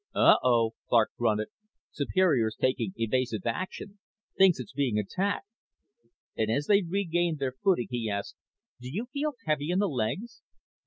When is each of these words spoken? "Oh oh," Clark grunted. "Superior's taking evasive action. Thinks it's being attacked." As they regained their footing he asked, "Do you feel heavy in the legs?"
"Oh 0.15 0.37
oh," 0.43 0.73
Clark 0.89 1.11
grunted. 1.15 1.49
"Superior's 1.91 2.55
taking 2.59 2.91
evasive 2.97 3.45
action. 3.45 3.99
Thinks 4.35 4.59
it's 4.59 4.73
being 4.73 4.97
attacked." 4.97 5.45
As 6.39 6.65
they 6.65 6.81
regained 6.81 7.37
their 7.37 7.53
footing 7.63 7.89
he 7.91 8.09
asked, 8.09 8.35
"Do 8.79 8.89
you 8.91 9.05
feel 9.13 9.35
heavy 9.45 9.69
in 9.69 9.77
the 9.77 9.87
legs?" 9.87 10.41